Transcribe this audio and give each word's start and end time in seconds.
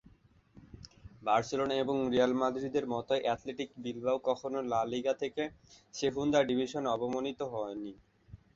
Barcelona 1.21 1.75
এবং 1.83 1.95
Real 2.13 2.33
মাদ্রিদের 2.41 2.85
মতোই 2.93 3.21
অ্যাথলেটিক 3.23 3.69
বিলবাও 3.83 4.17
কখনও 4.29 4.61
লা 4.71 4.81
লিগা 4.91 5.13
থেকে 5.21 5.43
সেহুন্দা 5.93 6.39
ডিভিশনে 6.49 6.87
অবনমিত 6.95 7.39
হয়নি। 7.53 7.93